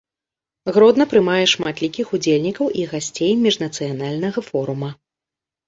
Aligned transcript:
Гродна 0.77 1.05
прымае 1.11 1.43
шматлікіх 1.53 2.05
удзельнікаў 2.19 2.73
і 2.81 2.87
гасцей 2.95 3.31
міжнацыянальнага 3.45 4.39
форума. 4.51 4.93